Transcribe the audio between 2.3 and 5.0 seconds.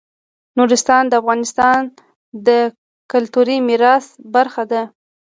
د کلتوري میراث برخه ده.